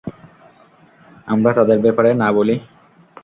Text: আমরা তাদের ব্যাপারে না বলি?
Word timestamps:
আমরা 1.27 1.51
তাদের 1.57 1.77
ব্যাপারে 1.85 2.09
না 2.13 2.27
বলি? 2.31 2.55